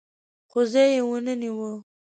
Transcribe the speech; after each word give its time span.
خو 0.49 0.59
ځای 0.71 0.89
یې 0.95 1.01
ونه 1.07 1.33
نیو. 1.41 1.69